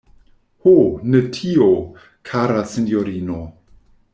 [0.63, 0.71] Ho,
[1.15, 1.67] ne tio,
[2.31, 3.39] kara sinjorino!